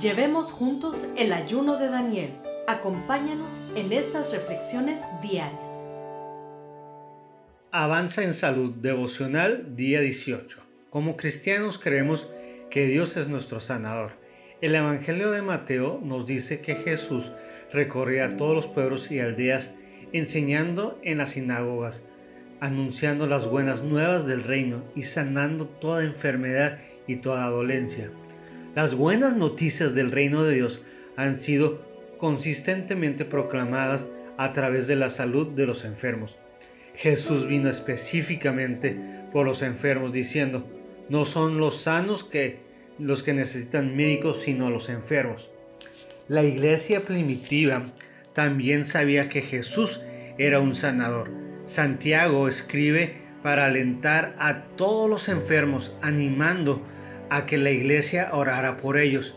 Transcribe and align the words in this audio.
Llevemos 0.00 0.52
juntos 0.52 1.08
el 1.16 1.32
ayuno 1.32 1.76
de 1.76 1.88
Daniel. 1.88 2.30
Acompáñanos 2.68 3.50
en 3.74 3.92
estas 3.92 4.30
reflexiones 4.30 5.00
diarias. 5.20 5.58
Avanza 7.72 8.22
en 8.22 8.34
salud 8.34 8.74
devocional 8.74 9.74
día 9.74 10.00
18. 10.00 10.60
Como 10.90 11.16
cristianos 11.16 11.78
creemos 11.78 12.28
que 12.70 12.86
Dios 12.86 13.16
es 13.16 13.28
nuestro 13.28 13.58
sanador. 13.58 14.12
El 14.60 14.76
Evangelio 14.76 15.32
de 15.32 15.42
Mateo 15.42 16.00
nos 16.00 16.26
dice 16.26 16.60
que 16.60 16.76
Jesús 16.76 17.32
recorría 17.72 18.36
todos 18.36 18.54
los 18.54 18.66
pueblos 18.68 19.10
y 19.10 19.18
aldeas 19.18 19.72
enseñando 20.12 21.00
en 21.02 21.18
las 21.18 21.30
sinagogas, 21.30 22.04
anunciando 22.60 23.26
las 23.26 23.48
buenas 23.48 23.82
nuevas 23.82 24.24
del 24.26 24.44
reino 24.44 24.84
y 24.94 25.02
sanando 25.02 25.66
toda 25.66 26.04
enfermedad 26.04 26.78
y 27.08 27.16
toda 27.16 27.48
dolencia. 27.48 28.12
Las 28.78 28.94
buenas 28.94 29.34
noticias 29.34 29.92
del 29.92 30.12
reino 30.12 30.44
de 30.44 30.54
Dios 30.54 30.84
han 31.16 31.40
sido 31.40 31.82
consistentemente 32.16 33.24
proclamadas 33.24 34.06
a 34.36 34.52
través 34.52 34.86
de 34.86 34.94
la 34.94 35.10
salud 35.10 35.48
de 35.48 35.66
los 35.66 35.84
enfermos. 35.84 36.36
Jesús 36.94 37.48
vino 37.48 37.68
específicamente 37.70 38.96
por 39.32 39.46
los 39.46 39.62
enfermos 39.62 40.12
diciendo, 40.12 40.64
no 41.08 41.24
son 41.24 41.58
los 41.58 41.82
sanos 41.82 42.22
que 42.22 42.60
los 43.00 43.24
que 43.24 43.34
necesitan 43.34 43.96
médicos, 43.96 44.42
sino 44.44 44.70
los 44.70 44.90
enfermos. 44.90 45.50
La 46.28 46.44
iglesia 46.44 47.00
primitiva 47.00 47.86
también 48.32 48.84
sabía 48.84 49.28
que 49.28 49.42
Jesús 49.42 50.00
era 50.38 50.60
un 50.60 50.76
sanador. 50.76 51.32
Santiago 51.64 52.46
escribe 52.46 53.22
para 53.42 53.64
alentar 53.64 54.36
a 54.38 54.66
todos 54.76 55.10
los 55.10 55.28
enfermos, 55.28 55.96
animando 56.00 56.80
a 57.30 57.46
que 57.46 57.58
la 57.58 57.70
iglesia 57.70 58.30
orara 58.32 58.76
por 58.76 58.98
ellos. 58.98 59.36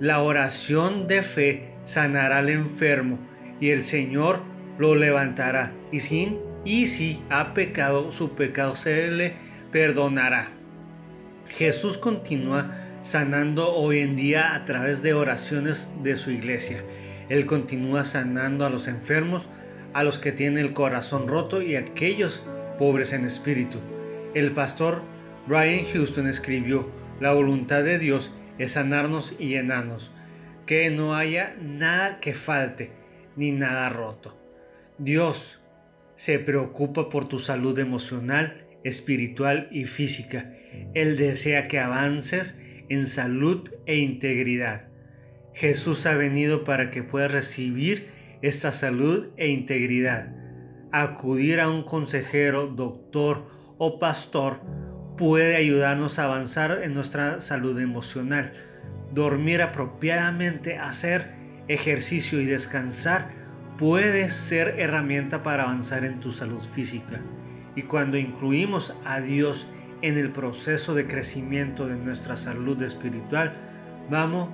La 0.00 0.22
oración 0.22 1.08
de 1.08 1.22
fe 1.22 1.68
sanará 1.84 2.38
al 2.38 2.50
enfermo 2.50 3.18
y 3.60 3.70
el 3.70 3.82
Señor 3.82 4.40
lo 4.78 4.94
levantará. 4.94 5.72
Y, 5.90 6.00
sin, 6.00 6.38
y 6.64 6.86
si 6.86 7.22
ha 7.30 7.54
pecado, 7.54 8.12
su 8.12 8.30
pecado 8.30 8.76
se 8.76 9.10
le 9.10 9.34
perdonará. 9.72 10.48
Jesús 11.48 11.98
continúa 11.98 12.70
sanando 13.02 13.72
hoy 13.72 14.00
en 14.00 14.16
día 14.16 14.54
a 14.54 14.64
través 14.64 15.02
de 15.02 15.14
oraciones 15.14 15.90
de 16.02 16.16
su 16.16 16.30
iglesia. 16.30 16.82
Él 17.28 17.46
continúa 17.46 18.04
sanando 18.04 18.64
a 18.64 18.70
los 18.70 18.88
enfermos, 18.88 19.48
a 19.94 20.02
los 20.04 20.18
que 20.18 20.32
tienen 20.32 20.58
el 20.58 20.72
corazón 20.72 21.28
roto 21.28 21.62
y 21.62 21.76
a 21.76 21.80
aquellos 21.80 22.44
pobres 22.78 23.12
en 23.12 23.24
espíritu. 23.24 23.78
El 24.34 24.52
pastor 24.52 25.02
Brian 25.46 25.86
Houston 25.92 26.26
escribió, 26.26 26.88
la 27.20 27.32
voluntad 27.32 27.84
de 27.84 27.98
Dios 27.98 28.32
es 28.58 28.72
sanarnos 28.72 29.34
y 29.38 29.48
llenarnos, 29.48 30.12
que 30.66 30.90
no 30.90 31.14
haya 31.14 31.56
nada 31.60 32.20
que 32.20 32.34
falte 32.34 32.90
ni 33.36 33.52
nada 33.52 33.88
roto. 33.88 34.36
Dios 34.98 35.60
se 36.14 36.38
preocupa 36.38 37.08
por 37.08 37.28
tu 37.28 37.38
salud 37.38 37.78
emocional, 37.78 38.66
espiritual 38.84 39.68
y 39.70 39.84
física. 39.84 40.52
Él 40.94 41.16
desea 41.16 41.68
que 41.68 41.78
avances 41.78 42.60
en 42.88 43.06
salud 43.06 43.70
e 43.86 43.96
integridad. 43.96 44.88
Jesús 45.54 46.06
ha 46.06 46.14
venido 46.14 46.64
para 46.64 46.90
que 46.90 47.02
puedas 47.02 47.32
recibir 47.32 48.08
esta 48.42 48.72
salud 48.72 49.28
e 49.36 49.48
integridad. 49.48 50.34
Acudir 50.92 51.60
a 51.60 51.68
un 51.68 51.82
consejero, 51.82 52.66
doctor 52.66 53.44
o 53.78 53.98
pastor 53.98 54.60
puede 55.18 55.56
ayudarnos 55.56 56.18
a 56.18 56.24
avanzar 56.24 56.80
en 56.82 56.94
nuestra 56.94 57.42
salud 57.42 57.78
emocional. 57.78 58.52
Dormir 59.12 59.60
apropiadamente, 59.60 60.78
hacer 60.78 61.32
ejercicio 61.68 62.40
y 62.40 62.46
descansar 62.46 63.30
puede 63.76 64.30
ser 64.30 64.76
herramienta 64.78 65.42
para 65.42 65.64
avanzar 65.64 66.04
en 66.04 66.20
tu 66.20 66.32
salud 66.32 66.62
física. 66.62 67.20
Y 67.76 67.82
cuando 67.82 68.16
incluimos 68.16 68.96
a 69.04 69.20
Dios 69.20 69.68
en 70.02 70.16
el 70.16 70.30
proceso 70.30 70.94
de 70.94 71.06
crecimiento 71.06 71.86
de 71.86 71.96
nuestra 71.96 72.36
salud 72.36 72.82
espiritual, 72.82 73.52
vamos, 74.10 74.48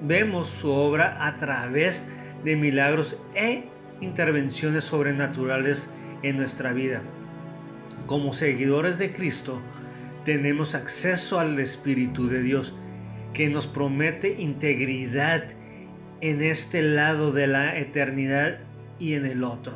vemos 0.00 0.48
su 0.48 0.70
obra 0.70 1.26
a 1.26 1.36
través 1.38 2.06
de 2.44 2.56
milagros 2.56 3.18
e 3.34 3.64
intervenciones 4.00 4.84
sobrenaturales 4.84 5.90
en 6.22 6.36
nuestra 6.36 6.72
vida. 6.72 7.02
Como 8.06 8.32
seguidores 8.32 8.98
de 8.98 9.12
Cristo, 9.12 9.60
tenemos 10.24 10.74
acceso 10.74 11.38
al 11.38 11.58
Espíritu 11.58 12.28
de 12.28 12.42
Dios 12.42 12.74
que 13.32 13.48
nos 13.48 13.66
promete 13.66 14.40
integridad 14.40 15.44
en 16.20 16.42
este 16.42 16.82
lado 16.82 17.32
de 17.32 17.46
la 17.46 17.78
eternidad 17.78 18.58
y 18.98 19.14
en 19.14 19.26
el 19.26 19.42
otro. 19.42 19.74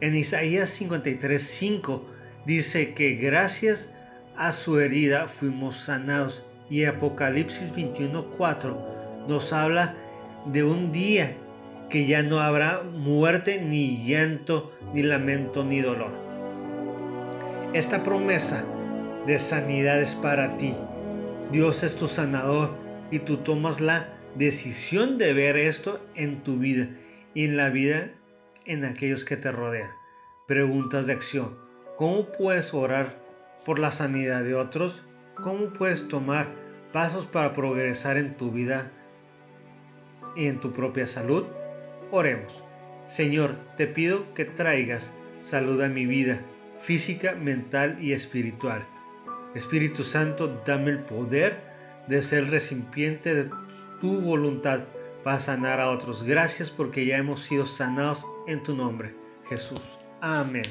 En 0.00 0.14
Isaías 0.14 0.70
53:5 0.80 2.02
dice 2.46 2.94
que 2.94 3.14
gracias 3.14 3.92
a 4.36 4.52
su 4.52 4.78
herida 4.78 5.28
fuimos 5.28 5.76
sanados 5.76 6.44
y 6.70 6.84
Apocalipsis 6.84 7.74
21:4 7.74 9.26
nos 9.26 9.52
habla 9.52 9.94
de 10.46 10.64
un 10.64 10.92
día 10.92 11.34
que 11.88 12.06
ya 12.06 12.22
no 12.22 12.40
habrá 12.40 12.82
muerte, 12.82 13.62
ni 13.62 14.04
llanto, 14.04 14.72
ni 14.92 15.02
lamento, 15.02 15.64
ni 15.64 15.80
dolor. 15.80 16.10
Esta 17.72 18.04
promesa 18.04 18.64
de 19.28 19.38
sanidad 19.38 20.00
es 20.00 20.14
para 20.14 20.56
ti. 20.56 20.72
Dios 21.52 21.82
es 21.82 21.96
tu 21.96 22.08
sanador 22.08 22.70
y 23.10 23.18
tú 23.18 23.36
tomas 23.36 23.78
la 23.78 24.08
decisión 24.36 25.18
de 25.18 25.34
ver 25.34 25.58
esto 25.58 26.00
en 26.14 26.42
tu 26.42 26.56
vida 26.56 26.88
y 27.34 27.44
en 27.44 27.58
la 27.58 27.68
vida 27.68 28.08
en 28.64 28.86
aquellos 28.86 29.26
que 29.26 29.36
te 29.36 29.52
rodean. 29.52 29.90
Preguntas 30.46 31.06
de 31.06 31.12
acción. 31.12 31.58
¿Cómo 31.98 32.32
puedes 32.32 32.72
orar 32.72 33.18
por 33.66 33.78
la 33.78 33.92
sanidad 33.92 34.44
de 34.44 34.54
otros? 34.54 35.04
¿Cómo 35.34 35.74
puedes 35.74 36.08
tomar 36.08 36.46
pasos 36.94 37.26
para 37.26 37.52
progresar 37.52 38.16
en 38.16 38.34
tu 38.34 38.50
vida 38.50 38.90
y 40.36 40.46
en 40.46 40.58
tu 40.58 40.72
propia 40.72 41.06
salud? 41.06 41.44
Oremos. 42.10 42.64
Señor, 43.04 43.58
te 43.76 43.86
pido 43.86 44.32
que 44.32 44.46
traigas 44.46 45.12
salud 45.40 45.82
a 45.82 45.88
mi 45.88 46.06
vida 46.06 46.40
física, 46.80 47.34
mental 47.34 47.98
y 48.00 48.12
espiritual. 48.12 48.86
Espíritu 49.54 50.04
Santo, 50.04 50.62
dame 50.66 50.90
el 50.90 51.00
poder 51.00 51.60
de 52.06 52.22
ser 52.22 52.50
recipiente 52.50 53.34
de 53.34 53.50
tu 54.00 54.20
voluntad 54.20 54.80
para 55.24 55.40
sanar 55.40 55.80
a 55.80 55.90
otros. 55.90 56.22
Gracias 56.22 56.70
porque 56.70 57.04
ya 57.04 57.16
hemos 57.16 57.42
sido 57.42 57.66
sanados 57.66 58.26
en 58.46 58.62
tu 58.62 58.74
nombre, 58.74 59.14
Jesús. 59.48 59.80
Amén. 60.20 60.64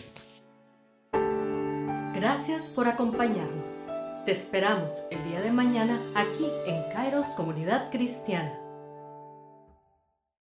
Gracias 2.15 2.63
por 2.69 2.87
acompañarnos. 2.87 3.85
Te 4.25 4.31
esperamos 4.31 4.91
el 5.11 5.23
día 5.23 5.41
de 5.41 5.51
mañana 5.51 5.99
aquí 6.15 6.47
en 6.65 6.81
Kairos 6.93 7.27
Comunidad 7.37 7.91
Cristiana. 7.91 8.66